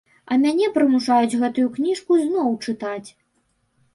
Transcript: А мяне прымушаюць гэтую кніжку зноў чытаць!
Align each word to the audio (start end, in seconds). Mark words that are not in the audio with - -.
А 0.33 0.35
мяне 0.43 0.69
прымушаюць 0.77 1.39
гэтую 1.43 1.67
кніжку 1.77 2.17
зноў 2.23 2.49
чытаць! 2.69 3.09